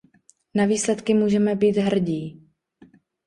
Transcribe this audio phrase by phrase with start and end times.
[0.55, 2.47] Na výsledky můžeme být hrdí.